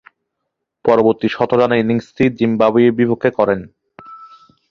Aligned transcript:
পরবর্তী 0.85 1.27
শতরানের 1.31 1.81
ইনিংসটি 1.83 2.25
জিম্বাবুয়ের 2.37 2.91
বিপক্ষে 2.99 3.29
করেন। 3.37 3.59